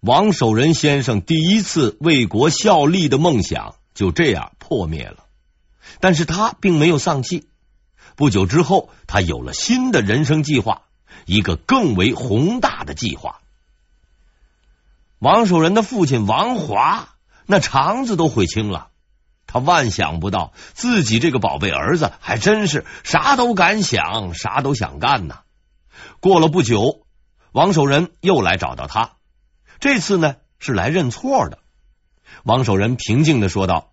[0.00, 5.26] 王守仁先生第一次为国效力的梦想就这样破灭了。
[6.00, 7.48] 但是他并没有丧气。
[8.16, 10.82] 不久之后，他有了新的人生计划，
[11.26, 13.40] 一个更为宏大的计划。
[15.18, 17.10] 王守仁的父亲王华
[17.44, 18.88] 那肠子都悔青了，
[19.46, 25.40] 他万想不到自己这个宝贝儿子还真是啥都敢想，啥都想干呢。
[26.20, 27.02] 过了不久，
[27.52, 29.12] 王守仁又来找到他，
[29.80, 31.58] 这次呢是来认错的。
[32.44, 33.92] 王守仁平静的说道：“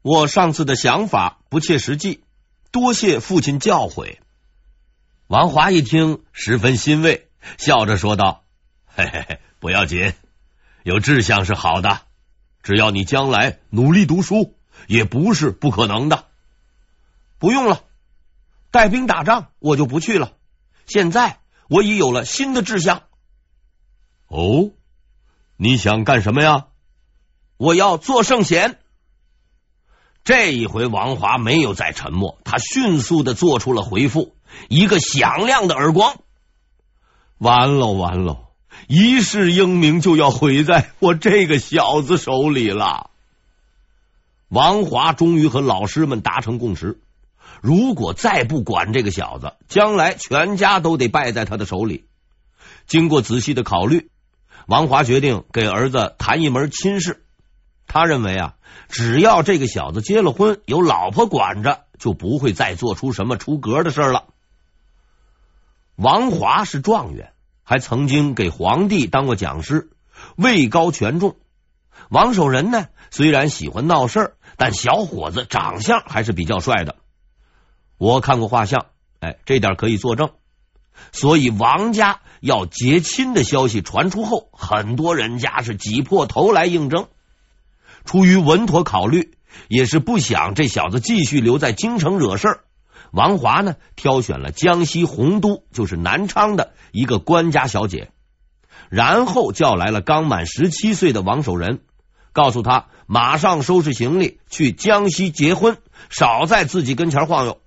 [0.00, 2.24] 我上次的想法不切实际。”
[2.70, 4.18] 多谢父亲教诲。
[5.26, 8.44] 王华一听，十分欣慰，笑着说道
[8.86, 10.12] ：“嘿嘿嘿，不要紧，
[10.82, 12.02] 有志向是好的，
[12.62, 14.54] 只要你将来努力读书，
[14.86, 16.26] 也不是不可能的。
[17.38, 17.84] 不用了，
[18.70, 20.32] 带兵打仗我就不去了。
[20.86, 23.07] 现在我已有了新的志向。
[24.28, 24.70] 哦，
[25.56, 26.66] 你想干什么呀？
[27.56, 28.78] 我要做圣贤。”
[30.24, 34.36] 这一回，王华没有再沉默，他迅速的做出了回复，
[34.68, 36.20] 一个响亮的耳光。
[37.38, 38.48] 完了完了，
[38.88, 43.08] 一世英名就要毁在我这个小子手里了。
[44.48, 47.00] 王华终于和老师们达成共识，
[47.62, 52.06] 如果再不管这个小子，将来全家都得败在他的手里。
[52.86, 54.10] 经过仔细的考虑，
[54.68, 57.24] 王华决定给儿子谈一门亲事。
[57.86, 58.54] 他认为啊。
[58.88, 64.24] 只要这个小子结了婚，有老婆管着，就不会再做出什么出格的事了。
[65.94, 67.32] 王华是状元，
[67.64, 69.90] 还曾经给皇帝当过讲师，
[70.36, 71.36] 位高权重。
[72.08, 76.96] 王守仁呢，虽然喜欢闹事儿，但小伙子长相还是比较帅的。
[77.98, 78.86] 我看过画像，
[79.20, 80.30] 哎，这点可以作证。
[81.12, 87.08] 所以王家要结亲的消息传出后，很多人家是挤破头来应征。
[88.04, 89.32] 出于稳妥考虑，
[89.68, 92.60] 也是不想这小子继续留在京城惹事儿。
[93.10, 98.10] 王华呢，挑选了江西洪都，就是南昌的一个官家小姐，
[98.90, 101.80] 然后叫来了刚满十七岁的王守仁，
[102.32, 105.78] 告诉他马上收拾行李去江西结婚，
[106.10, 107.60] 少在自己跟前晃悠。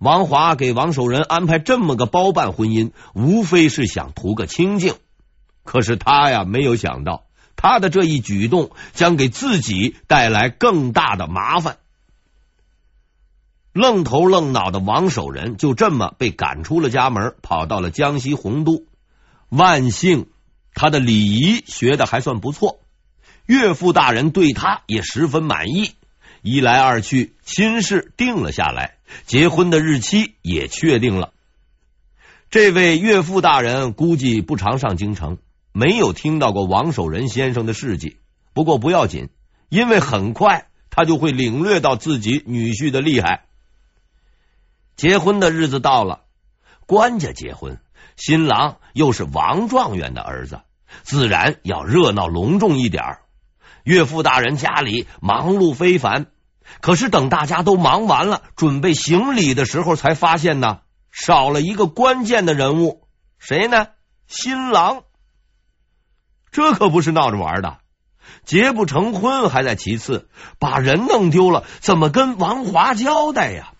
[0.00, 4.94] 王华给王守仁安排这么个包办婚姻，无非是想图个清静。
[5.62, 7.26] 可是他呀，没有想到。
[7.54, 11.76] 他的这一举动将给自己带来更大的麻烦。
[13.74, 18.86] 愣头愣脑的王守仁就这么被赶出了家门，跑到了江西洪都。
[19.50, 20.28] 万幸，
[20.72, 22.80] 他的礼仪学的还算不错，
[23.44, 25.92] 岳父大人对他也十分满意。
[26.42, 28.96] 一来二去，亲事定了下来，
[29.26, 31.32] 结婚的日期也确定了。
[32.50, 35.38] 这位岳父大人估计不常上京城。
[35.72, 38.16] 没有听到过王守仁先生的事迹，
[38.54, 39.28] 不过不要紧，
[39.68, 43.44] 因为很快他就会领略到自己女婿的厉害。
[44.96, 46.22] 结婚的日子到了，
[46.86, 47.78] 官家结婚，
[48.16, 50.60] 新郎又是王状元的儿子，
[51.04, 53.22] 自然要热闹隆重一点儿。
[53.84, 56.26] 岳父大人家里忙碌非凡，
[56.80, 60.80] 可是等大家都忙完了，准备行礼的时候，才发现呢，
[61.10, 63.06] 少了一个关键的人物，
[63.38, 63.88] 谁呢？
[64.26, 65.02] 新郎。
[66.52, 67.78] 这可不是闹着玩的，
[68.44, 73.72] 结不成婚还在其次，把人弄丢了，怎么跟王华交代呀？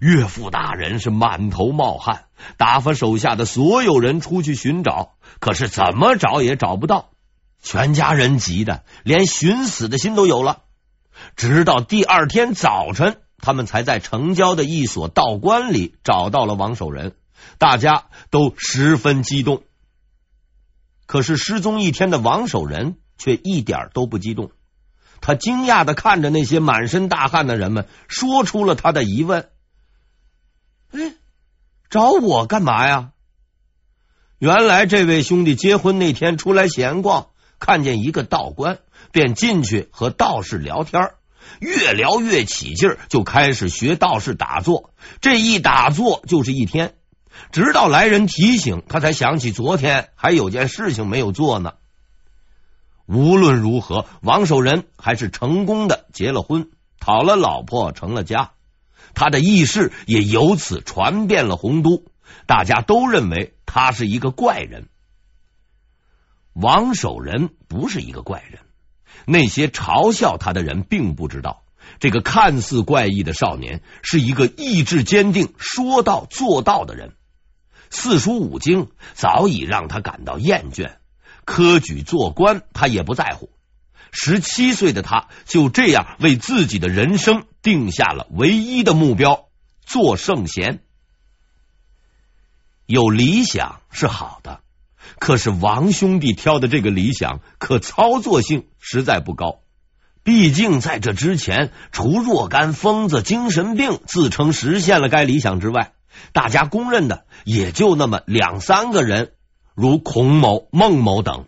[0.00, 2.24] 岳父大人是满头冒汗，
[2.56, 7.10] 打发手下的所有人出去寻找，可是怎么找也找不到，
[7.66, 10.62] 全家人急的连寻死的心都有了。
[11.34, 17.16] 直到第二天早晨，他们才在城郊的一所道观里找到了王守仁，
[17.58, 19.64] 大家都十分激动。
[21.06, 24.52] 可是失踪一天的王守仁却一点都不激动，
[25.20, 29.48] 他惊讶的看着那些满身大汗的人们，说出了他的疑问
[30.92, 31.16] ：“哎，
[31.90, 33.10] 找我干嘛呀？”
[34.38, 38.78] 原来这位兄弟结婚那天出来闲逛，看见一个道观，
[39.12, 41.10] 便进去和道士聊天，
[41.60, 44.90] 越聊越起劲，就开始学道士打坐。
[45.20, 46.94] 这一打坐就是一天。
[47.52, 51.74] 直到来人提醒，他才想起昨天还有件事情没有做呢。
[53.06, 58.52] 无论如何，王守仁还是成功的结了婚，讨了老婆，成了家。
[59.14, 62.04] 他的轶事也由此传遍了洪都，
[62.46, 64.88] 大家都认为他是一个怪人。
[66.58, 68.60] 王守仁不是一个怪人，
[69.26, 71.64] 那些嘲笑他的人并不知道，
[72.00, 77.12] 这个看似怪异的少年是一个意志坚定、说到做到的人。
[77.90, 80.96] 四书五经早已让他感到厌倦，
[81.44, 83.50] 科举做官他也不在乎。
[84.10, 89.50] 十七岁的他就这样为自己的人生定下了唯一的目标：
[89.84, 90.82] 做圣贤。
[92.86, 94.62] 有理想是好的，
[95.18, 99.60] 可是王兄弟挑的这个理想可操作性实在不高。
[100.22, 105.92] 毕竟在这之前，除若干疯子、精神病自称实现了该理想之外，
[106.32, 109.32] 大家公认的也就那么两三个人，
[109.74, 111.46] 如孔某、孟某等。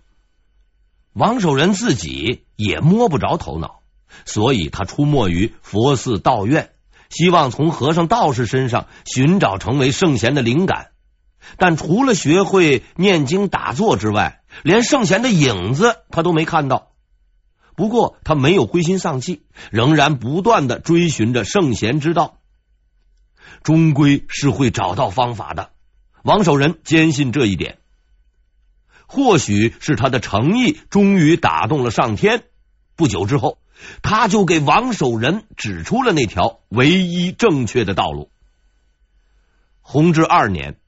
[1.12, 3.80] 王守仁自己也摸不着头脑，
[4.24, 6.70] 所以他出没于佛寺、道院，
[7.10, 10.90] 希望从和尚、道士身上寻找成为圣贤的灵感。
[11.56, 16.92] 但除了学会念经打坐之外，连圣贤的影子他都没看到。
[17.74, 22.38] 不过他没有灰心丧气，仍然不断的追寻着圣贤之道，
[23.62, 25.70] 终归是会找到方法的。
[26.22, 27.78] 王守仁坚信这一点。
[29.06, 32.42] 或许是他的诚意终于打动了上天，
[32.94, 33.58] 不久之后，
[34.02, 38.30] 他就给王守仁指出了那条唯一正确的道路。
[39.80, 40.78] 弘治二年，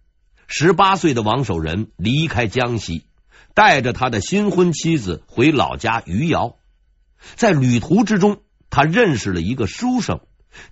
[0.52, 3.06] 十八岁的王守仁离开江西，
[3.54, 6.56] 带着他的新婚妻子回老家余姚。
[7.36, 10.20] 在旅途之中，他认识了一个书生，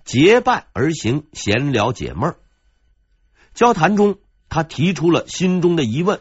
[0.03, 2.39] 结伴而行，闲聊解闷儿。
[3.53, 6.19] 交谈中，他提出了心中的疑问：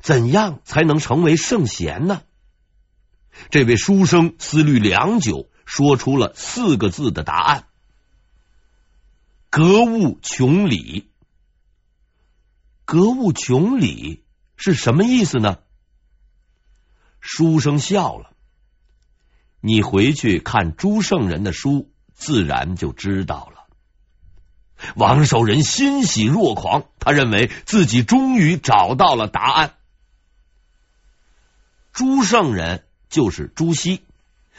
[0.00, 2.22] 怎样才能成为圣贤呢？
[3.50, 7.64] 这位书生思虑良久，说出了四个字的答案：
[9.50, 11.12] 格物穷理。
[12.86, 14.22] 格物穷理
[14.56, 15.58] 是什么意思呢？
[17.20, 18.30] 书生笑了。
[19.60, 23.66] 你回去看朱圣人的书，自然就知道了。
[24.94, 29.74] 王守仁欣喜若狂，他认为自己终于找到了答案。
[31.92, 34.02] 朱圣人就是朱熹。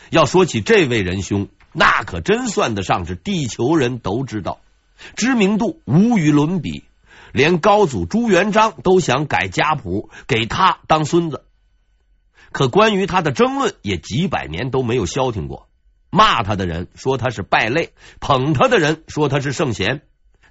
[0.10, 4.60] 要说起这位仁兄，那可真算得上是地球人都知道，
[5.16, 6.84] 知名度无与伦比，
[7.32, 11.46] 连高祖朱元璋都想改家谱，给他当孙子。
[12.52, 15.70] 可关于他的争论也几百年都没有消停过。
[16.10, 20.02] 骂他的人说他是败类，捧他的人说他是圣贤。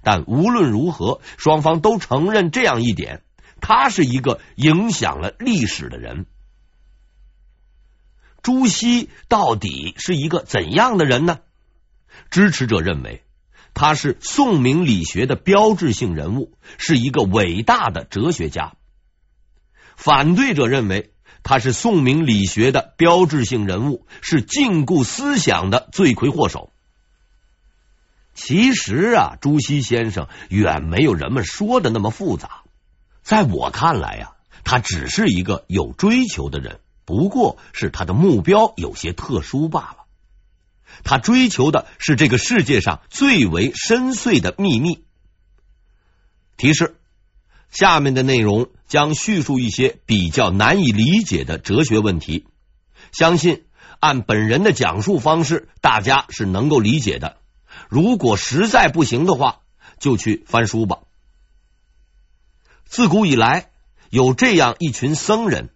[0.03, 3.23] 但无论如何，双方都承认这样一点：
[3.59, 6.27] 他是一个影响了历史的人。
[8.43, 11.39] 朱熹到底是一个怎样的人呢？
[12.29, 13.23] 支持者认为
[13.73, 18.73] 他是宋明理学的标志性人物，是一个伟大的哲学家。
[19.95, 21.11] 反对者认为。
[21.43, 26.73] 他是宋明理学的标志性人物，是禁锢思想的罪魁祸首。
[28.33, 32.63] 其实啊，朱熹先生远没有人们说的那么复杂。
[33.21, 34.33] 在我看来呀，
[34.65, 39.96] 他只是一个有追求的人，不过是他的目标有些特殊罢了。
[41.03, 45.03] 他追求的是这个世界上最为深邃的秘密。
[46.57, 46.95] 提示。
[47.69, 52.47] 下面的内容将叙述一些比较难以理解的哲学问题，
[53.11, 53.65] 相信
[53.99, 57.37] 按本人的讲述方式，大家是能够理解的。
[57.89, 59.59] 如果实在不行的话，
[59.99, 60.99] 就去翻书吧。
[62.85, 63.69] 自古以来，
[64.09, 65.69] 有这样一群僧人，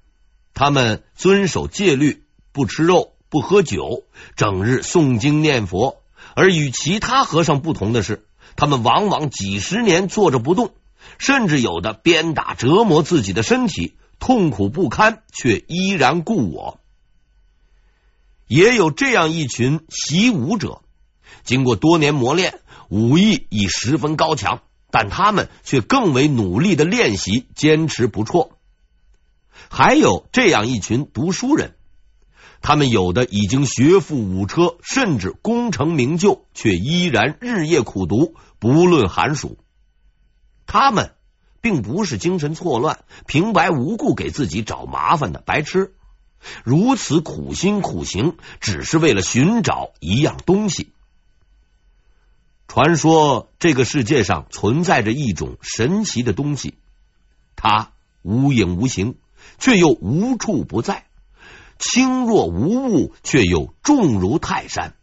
[0.54, 4.04] 他们遵守戒律，不吃肉，不喝酒，
[4.35, 6.04] 整日诵经念佛。
[6.35, 8.26] 而与其他和尚不同的是，
[8.57, 10.73] 他们往往几十年坐着不动。
[11.18, 16.80] 甚至有的鞭打折磨自己的身体，痛苦不堪，却依然故我。
[18.47, 20.81] 也有这样一群习武者，
[21.44, 22.59] 经过多年磨练，
[22.90, 24.61] 武艺已十分高强，
[24.92, 28.52] 但他们却更为努力的练习，坚持不辍。
[29.69, 31.76] 还有这样一群读书人，
[32.61, 39.57] 他们有的已经学富五车，甚至功成名就，却依然日夜苦读，不论寒暑。
[40.68, 41.15] 他们
[41.59, 45.94] 并不是精神错乱、平白无故给自己找麻烦的白痴，
[46.63, 50.94] 如此苦心苦行，只是为了寻找一样东西。
[52.68, 56.75] 传说这个世界上存在着一种神奇的东西，
[57.56, 57.91] 它
[58.21, 59.18] 无影无形，
[59.57, 61.03] 却又无处不在；
[61.81, 64.94] 轻若无物，却又重如泰山。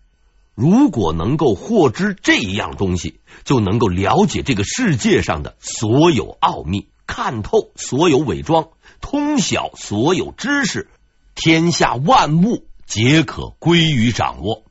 [0.55, 8.69] 如果能够获知这样东西，就能够了解这个世界上的所有奥秘，看透所有伪装，
[9.01, 10.89] 通晓所有知识，
[11.35, 14.63] 天下万物皆可归于掌握。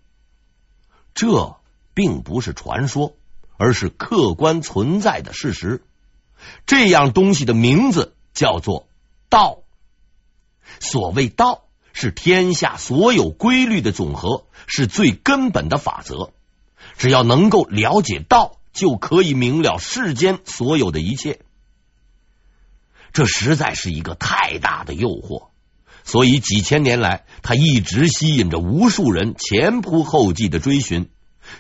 [1.14, 1.58] 这
[1.94, 3.16] 并不是传说，
[3.58, 5.84] 而是客观存在的事实。
[6.66, 8.88] 这样东西的名字叫做
[9.30, 9.60] 道。
[10.80, 11.67] 所谓道，
[12.00, 16.32] 是天下所有规律的总和，是最根本的法则。
[16.96, 21.40] 只要能够了解道，就可以明了世间所有的一切。
[23.14, 25.48] 这实在是一个太大的诱惑，
[26.04, 31.10] 所以几千年来，它一直吸引着无数人前仆后继的追寻。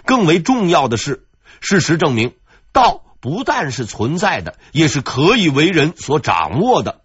[0.05, 1.25] 更为重要的是，
[1.61, 2.35] 事实证明，
[2.71, 7.01] 道不但是存在的，也是可以为人所掌握的。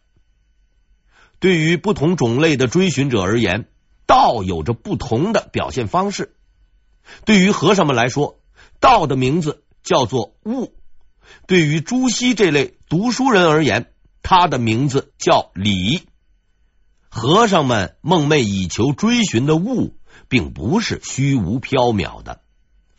[1.42, 3.66] 对于不同种类的追寻者而言，
[4.06, 6.36] 道有着不同的表现方式。
[7.24, 8.38] 对于和尚们来说，
[8.78, 10.70] 道的名字叫做悟；
[11.48, 16.02] 对于朱熹这类读书人而言，他的名字叫理。
[17.08, 19.96] 和尚们梦寐以求追寻的悟，
[20.28, 22.40] 并不是虚无缥缈的。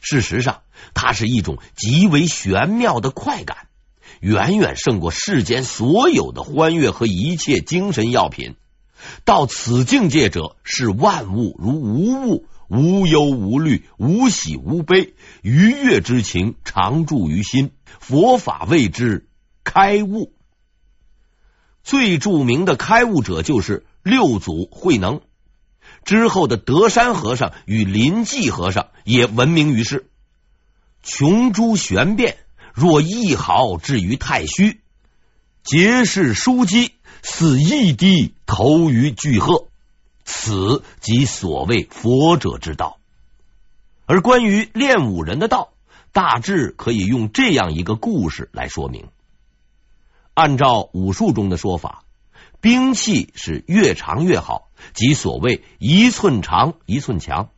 [0.01, 3.69] 事实上，它是一种极为玄妙的快感。
[4.23, 8.55] 远远胜过世间所有的欢悦和一切精神药品。
[9.25, 17.71] 到此境界者，视万物如无物，无忧无虑，无喜无悲，愉悦之情常驻于心。
[17.99, 19.27] 佛法谓之
[19.65, 20.31] 开悟。
[21.83, 25.19] 最著名的开悟者就是六祖慧能。
[26.05, 30.09] 之后的德山和尚与临济和尚也闻名于世。
[31.01, 32.37] 穷诸玄变。
[32.73, 34.81] 若一毫置于太虚，
[35.63, 39.67] 结是枢机，似一滴投于巨壑。
[40.25, 42.97] 此即所谓佛者之道。
[44.05, 45.73] 而关于练武人的道，
[46.11, 49.07] 大致可以用这样一个故事来说明。
[50.33, 52.03] 按照武术中的说法，
[52.59, 57.49] 兵器是越长越好，即所谓一寸长一寸强。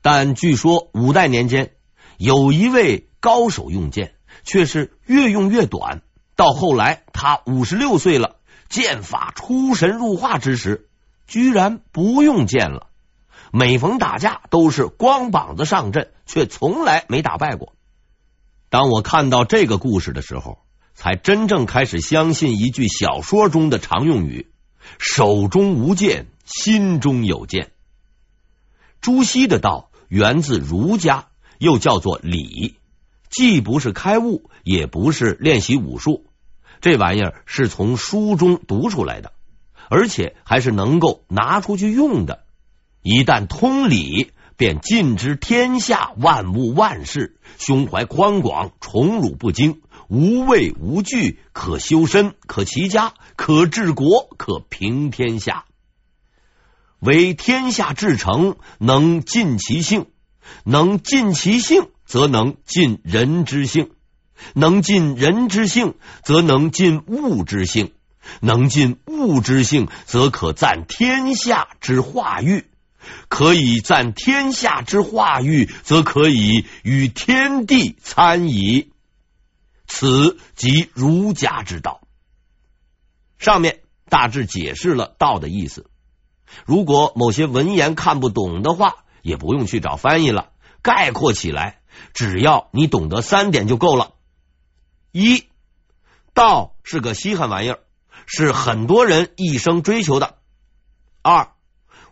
[0.00, 1.72] 但据说五代年间，
[2.18, 4.14] 有一位高手用剑。
[4.48, 6.00] 却是越用越短，
[6.34, 8.36] 到后来他五十六岁了，
[8.70, 10.88] 剑法出神入化之时，
[11.26, 12.86] 居然不用剑了。
[13.52, 17.74] 每逢打架都是光膀子上阵，却从来没打败过。
[18.70, 20.60] 当我看到这个故事的时候，
[20.94, 24.50] 才真正开始相信一句小说中的常用语
[24.98, 27.70] ：“手中无剑，心中有剑。”
[29.02, 31.26] 朱熹的道源自儒家，
[31.58, 32.76] 又叫做礼。
[33.30, 36.24] 既不是开悟，也不是练习武术，
[36.80, 39.32] 这玩意儿是从书中读出来的，
[39.88, 42.44] 而且还是能够拿出去用的。
[43.02, 55.64] 一旦通理，便尽知天下万物万事，胸怀宽广，宠辱不惊，无畏无惧，可修身，可齐家，可治国，可平天下。
[56.98, 60.06] 为天下至诚，能尽其性，
[60.64, 61.88] 能尽其性。
[62.08, 63.90] 则能尽人之性，
[64.54, 67.92] 能尽人之性，则能尽物之性，
[68.40, 72.64] 能尽物之性，则可赞天下之化育。
[73.28, 78.90] 可以赞天下之化育，则可以与天地参矣。
[79.86, 82.00] 此即儒家之道。
[83.38, 85.90] 上面大致解释了道的意思。
[86.64, 90.52] 如果某些文言看不懂的话，也不用去找翻译了。
[90.80, 91.80] 概括起来。
[92.14, 94.14] 只要你懂得三点就够了：
[95.12, 95.44] 一，
[96.34, 97.80] 道是个稀罕玩意儿，
[98.26, 100.36] 是很多人一生追求的；
[101.22, 101.52] 二，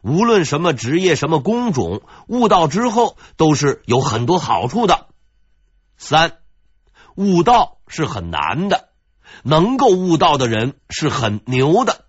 [0.02, 5.08] 无论什么职业、什么工种，悟道之后都是有很多好处的；
[5.96, 6.38] 三，
[7.14, 8.88] 悟道是很难的，
[9.42, 12.06] 能够悟道的人是很牛的。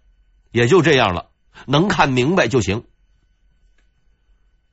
[0.51, 1.29] 也就这样了，
[1.67, 2.86] 能看明白就行。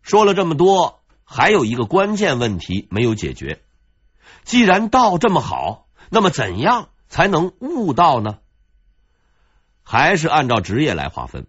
[0.03, 1.04] 说了这么多。
[1.25, 3.63] 还有一个关键问题没有解决。
[4.45, 8.39] 既然道这么好，那么怎样才能悟道呢？
[9.83, 11.47] 还是按照职业来划分。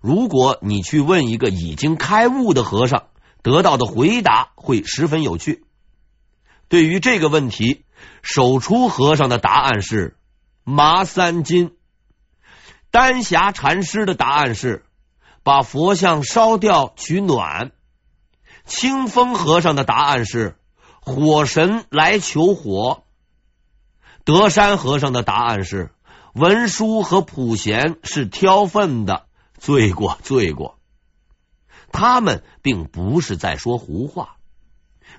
[0.00, 3.08] 如果你去问一个已经开悟的和尚，
[3.42, 5.64] 得到的回答会十分有趣。
[6.68, 7.84] 对于这个问题，
[8.22, 10.16] 手出和尚的答案是
[10.64, 11.70] 麻三斤；
[12.90, 14.84] 丹霞禅师的答案是
[15.42, 17.72] 把佛像烧掉取暖。
[18.68, 20.56] 清风和尚的答案是
[21.00, 23.02] 火神来求火，
[24.24, 25.90] 德山和尚的答案是
[26.34, 29.24] 文殊和普贤是挑粪的，
[29.58, 30.78] 罪过罪过。
[31.90, 34.36] 他们并不是在说胡话。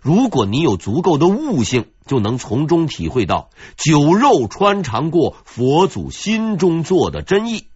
[0.02, 7.69] 如果你有足够的悟性，就能从中体会到酒肉穿肠过，佛祖心中坐的真意。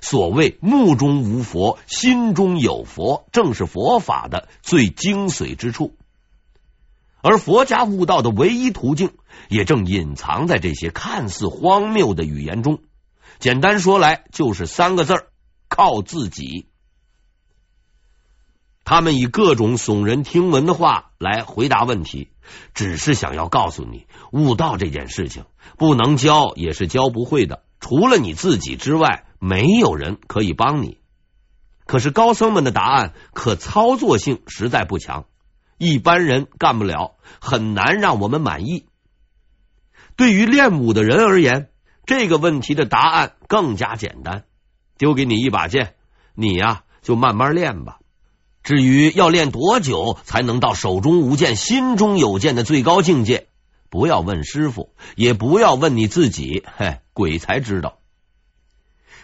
[0.00, 5.96] 所谓目中无佛，心中有佛，正是佛法的最精髓之处。
[7.22, 9.12] 而佛家悟道的唯一途径，
[9.48, 12.78] 也正隐藏在这些看似荒谬的语言中。
[13.38, 15.26] 简单说来，就是三个字儿：
[15.68, 16.66] 靠自己。
[18.84, 22.30] 他们以各种耸人听闻的话来回答问题，
[22.74, 25.44] 只是想要告诉你，悟道这件事情
[25.76, 27.62] 不能教，也是教不会的。
[27.78, 30.98] 除了你自己之外，没有人可以帮你。
[31.86, 35.24] 可是高僧们的答案可操作性实在不强，
[35.76, 38.86] 一般人干不了，很难让我们满意。
[40.14, 41.70] 对于练武的人而言，
[42.06, 44.44] 这个问题的答案更加简单：
[44.98, 45.94] 丢给你一把剑，
[46.34, 47.98] 你呀就慢慢练吧。
[48.62, 53.48] 至于要练多久才能到手中无剑、心中有剑的最高境界，
[53.88, 57.99] 不要问师傅，也不要问你自己，嘿，鬼才知道。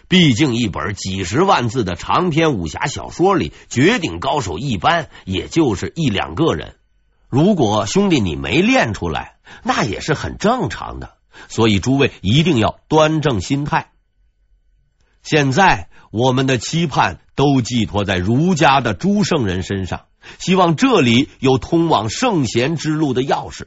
[0.09, 6.75] 毕竟，一本几十万字的长篇武侠小说里，绝顶高手一般也就是一两个人。
[7.27, 11.17] 如果兄弟你没练出来，那也是很正常的。
[11.49, 13.91] 所以，诸位一定要端正心态。
[15.23, 20.05] 现在，我们的期盼都寄托在儒家的诸圣人身上，
[20.39, 23.65] 希望这里有通往圣贤之路的钥匙。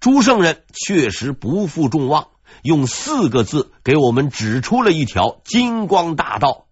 [0.00, 2.26] 诸圣人确实不负众望。
[2.62, 6.66] 用四个字给我们指出了一条金光大道：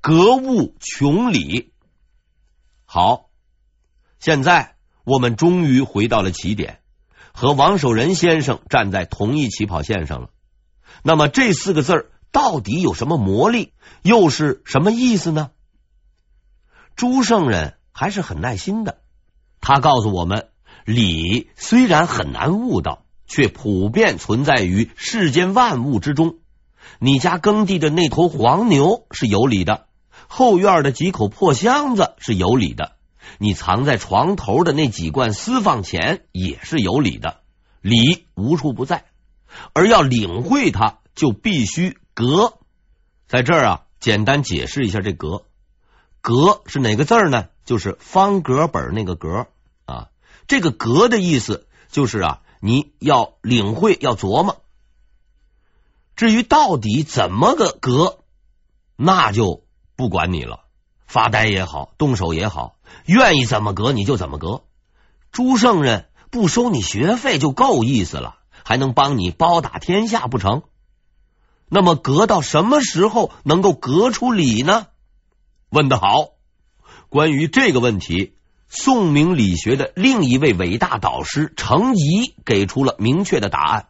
[0.00, 1.72] 格物穷理。
[2.84, 3.30] 好，
[4.18, 6.80] 现在我们终于回到了起点，
[7.32, 10.30] 和王守仁先生站在同一起跑线上了。
[11.02, 13.72] 那么这四个字到底有什么魔力，
[14.02, 15.50] 又是什么意思呢？
[16.96, 19.00] 朱圣人还是很耐心的，
[19.60, 20.50] 他告诉我们：
[20.84, 23.04] 理虽然很难悟到。
[23.30, 26.38] 却普遍存在于世间万物之中。
[26.98, 29.86] 你家耕地的那头黄牛是有理的，
[30.26, 32.96] 后院的几口破箱子是有理的，
[33.38, 37.38] 你藏在床头的那几罐私房钱也是有理的。
[37.80, 39.04] 理无处不在，
[39.74, 42.58] 而要领会它，就必须格。
[43.28, 45.44] 在这儿啊，简单解释一下这格。
[46.20, 47.46] 格是哪个字呢？
[47.64, 49.46] 就是方格本那个格
[49.84, 50.08] 啊。
[50.48, 52.42] 这个格的意思就是啊。
[52.60, 54.62] 你要领会，要琢磨。
[56.14, 58.18] 至于到底怎么个格，
[58.96, 59.64] 那就
[59.96, 60.64] 不管你了。
[61.06, 64.62] 发呆也好，动手也好，愿意怎么格你就怎么格。
[65.32, 70.62] 朱圣人不收你学费就够意思了，还能帮你包打天下不成？
[71.68, 74.88] 那么格到什么时候能够格出理呢？
[75.70, 76.34] 问得好。
[77.08, 78.36] 关于这个问题。
[78.72, 83.88] 宋明理学的另一位伟大导师程颐给出了明确的答案：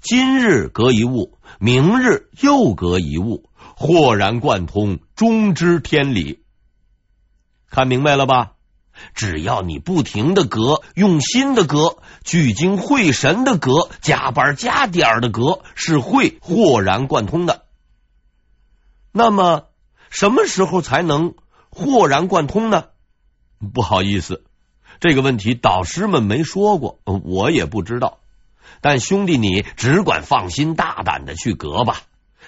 [0.00, 6.42] 今日隔一物，明日又隔一物，豁然贯通，终知天理。
[7.70, 8.54] 看明白了吧？
[9.14, 17.66] 只要你不停的隔，用心的隔，聚精会神的隔，加班加点的隔，是会豁然贯通的。
[19.12, 19.66] 那么，
[20.10, 21.34] 什么时候才能
[21.70, 22.86] 豁然贯通呢？
[23.72, 24.44] 不好意思，
[25.00, 28.18] 这个问题导师们没说过，我也不知道。
[28.80, 32.02] 但兄弟，你只管放心大胆的去格吧，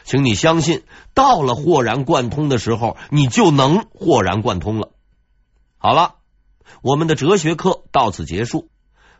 [0.04, 0.82] 请你相信，
[1.14, 4.90] 到了豁然贯通的时候，你就能豁然贯通了。
[5.78, 6.16] 好了，
[6.82, 8.68] 我们的哲学课到此结束。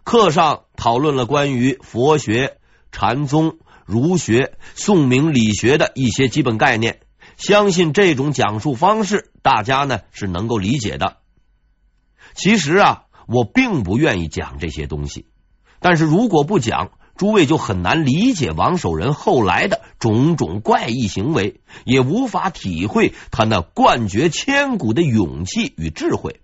[0.04, 2.58] 课上讨论了关于佛学、
[2.92, 7.00] 禅宗、儒学、宋明理学的一些基本概念，
[7.36, 11.18] 相信这种讲述方式大家呢是能够理解的。
[12.38, 15.26] 其实啊，我并不愿意讲这些东西，
[15.80, 26.40] 但是如果不讲，诸位就很难理解王守仁后来的种种怪异行为，也无法体会他那冠绝千古的勇气与智慧。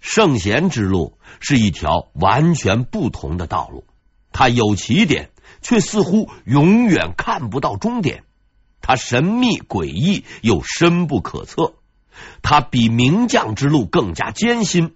[0.00, 3.86] 圣贤之路是一条完全不同的道路，
[4.32, 5.30] 它有起点，
[5.62, 8.24] 却似乎永远看不到终点，
[8.82, 11.72] 它神秘诡异又深不可测。
[12.42, 14.94] 他比名将之路更加艰辛，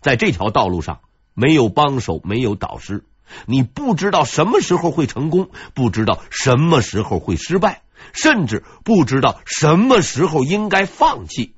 [0.00, 1.00] 在这条道路上
[1.34, 3.04] 没有帮手，没有导师，
[3.46, 11.54] 你不知道什么时候会成功，不知道什么时候会失败，甚至不知道什么时候应该放弃。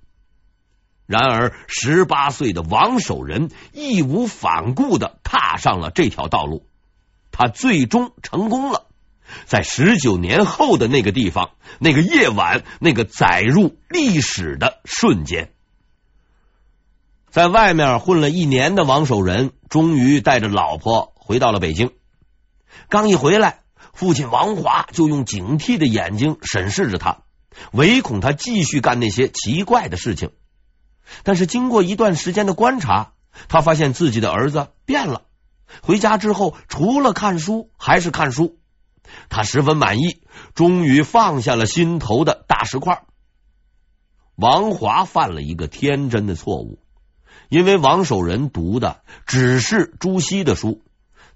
[1.06, 6.66] 然而，十八岁的王守仁义无反顾的踏上了这条道路，
[7.30, 8.87] 他最终成功了。
[9.46, 15.52] 在十九年后的那个地方，那个夜晚，那个载入历史的瞬间，
[17.30, 21.92] 在外面混了一年的王守仁，终于带着老婆回到了北京。
[22.88, 23.60] 刚一回来，
[23.92, 27.22] 父亲王华就用警惕的眼睛审视着他，
[27.72, 30.30] 唯恐他继续干那些奇怪的事情。
[31.22, 33.12] 但是经过一段时间的观察，
[33.48, 35.22] 他发现自己的儿子变了。
[35.82, 38.58] 回家之后，除了看书还是看书，
[39.28, 40.22] 他十分满意，
[40.54, 43.04] 终于放下了心头的大石块。
[44.34, 46.80] 王华犯了一个天真的错误，
[47.48, 50.82] 因为王守仁读的只是朱熹的书，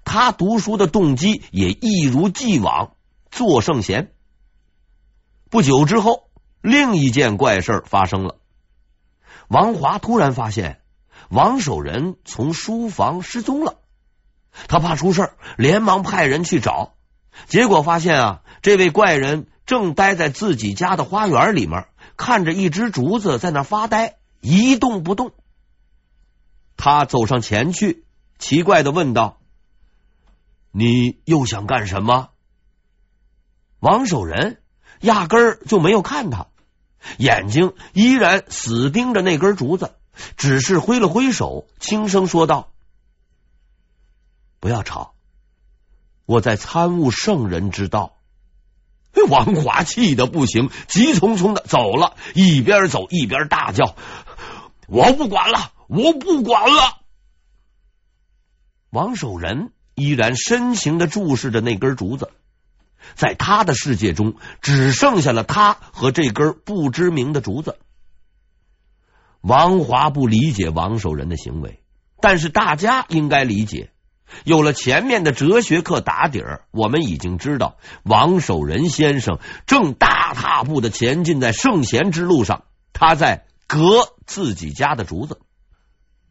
[0.05, 2.95] 他读书的动机也一如既往
[3.29, 4.13] 做圣贤。
[5.49, 6.29] 不久之后，
[6.61, 8.37] 另一件怪事发生了，
[9.49, 10.81] 王华突然发现
[11.29, 13.81] 王守仁从书房失踪了。
[14.67, 16.93] 他怕出事，连忙派人去找，
[17.47, 25.33] 结果发现啊，这位怪人正待在自己家的花园里面，看着一只竹子在那发呆，一动不动。
[26.77, 28.03] 他走上前去，
[28.39, 29.39] 奇怪的问道
[30.71, 32.29] ：“你又想干什么？”
[33.79, 34.61] 王守仁
[35.01, 36.47] 压根儿就没有看他，
[37.17, 39.95] 眼睛依然死盯着那根竹子，
[40.37, 42.71] 只是挥了挥手，轻声说道。
[44.59, 45.12] 不要吵！
[46.25, 48.17] 我在参悟圣人之道。
[49.29, 53.95] 王华气得不行，急匆匆的走了，一边走一边大叫
[54.87, 56.97] ：“我不管了，我不管了！”
[58.91, 62.31] 王守仁依然深情的注视着那根竹子，
[63.15, 67.79] 在他的世界中，只剩下了他和这根不知名的竹子。
[69.39, 71.81] 王华不理解王守仁的行为，
[72.19, 73.92] 但是大家应该理解。
[74.43, 82.63] 有了前面的哲学课打底儿，我们已经知道王守仁先生正大踏步的前进在圣贤之路上。
[82.93, 85.39] 他在革自己家的竹子，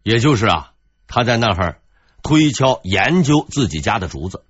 [0.03, 0.73] 也就是啊，
[1.07, 1.81] 他在那儿
[2.23, 4.45] 推敲研究自己家的竹子。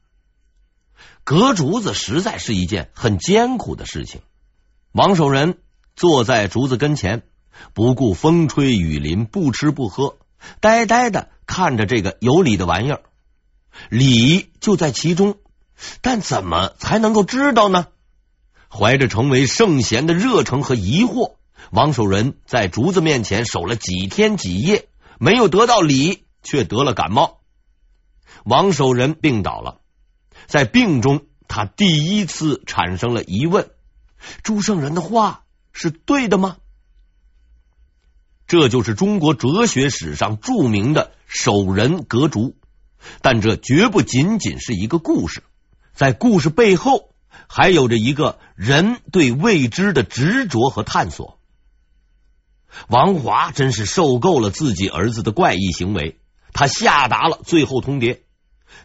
[1.25, 4.21] 革竹子实在是一件很艰苦的事情。
[4.93, 5.59] 王守仁
[5.95, 7.23] 坐在竹子跟前，
[7.73, 10.19] 不顾风吹雨淋，不吃不喝，
[10.61, 13.03] 呆呆的看着这个有理的玩意儿。
[13.89, 15.37] 理就在其中，
[16.01, 17.89] 但怎么才能够知道呢？
[18.69, 21.35] 怀着成为圣贤的热诚和疑惑，
[21.71, 27.41] 王守仁在竹子面前守了几天几夜，没有得到理，却得了感冒。
[28.45, 29.81] 王守仁病倒了，
[30.47, 33.71] 在病中，他第一次产生了疑问：
[34.43, 36.57] 朱圣人的话是对的吗？
[38.47, 42.57] 这就是中国哲学史上著名的守仁格竹。
[43.21, 45.43] 但这绝不仅仅是一个故事，
[45.93, 47.11] 在故事背后
[47.49, 51.39] 还有着一个人对未知的执着和探索。
[52.89, 56.19] 王华真是受够了自己儿子的怪异行为，
[56.55, 58.21] 他下达了最后通牒：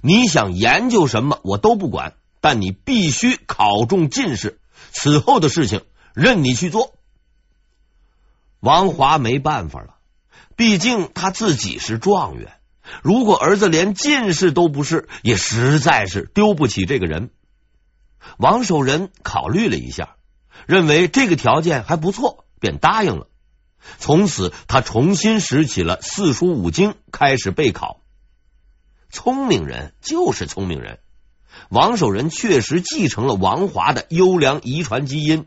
[0.02, 4.60] 你想研究什么，我都不管，但你必须考中进士，
[4.92, 6.96] 此后的事情任你去做。
[8.60, 9.96] 王华没办法了，
[10.58, 12.57] 毕竟他自己是状元。
[13.04, 17.30] 如果儿子连进士都不是，也实在是丢不起这个人。
[18.38, 20.16] 王守仁考虑了一下，
[20.66, 23.28] 认为这个条件还不错，便答应了。
[24.00, 28.02] 从此，他重新拾起了四书五经，开始备考。
[29.10, 31.00] 聪明人就是聪明人，
[31.70, 35.46] 王守仁确实继承了王华的优良遗传基因。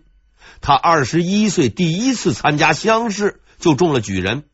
[0.62, 4.44] 他二十一岁第一次参加乡试，就中了举人。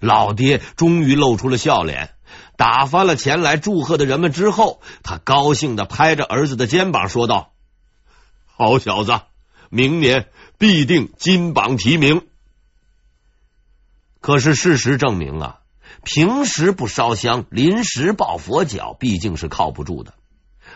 [0.00, 2.10] 老爹终于露出了笑脸。
[2.60, 7.52] 打发了前来祝贺的人们之后，他高兴的拍着儿子的肩膀说道
[8.44, 9.18] ：“好小子，
[9.70, 12.26] 明年必定金榜题名。”
[14.20, 15.60] 可是事实证明啊，
[16.04, 20.12] 平时不烧香，临时抱佛脚，毕竟是靠不住的。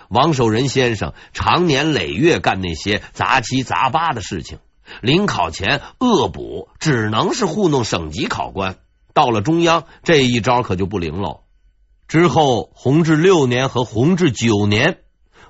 [0.08, 4.58] 王守仁先生长年累月干那些杂七杂八的事情，
[5.02, 8.78] 临考前恶补，只能是糊弄省级考官。
[9.12, 11.43] 到了中央，这一招可就不灵喽。
[12.06, 14.98] 之后，弘治六年和弘治九年，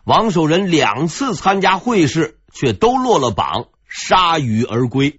[0.04, 5.18] 王守仁两次参加会试，却都落了榜，铩羽而归。